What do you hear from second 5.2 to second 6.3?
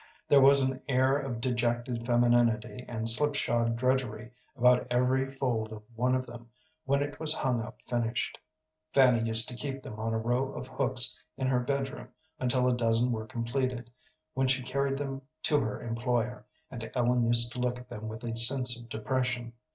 fold of one of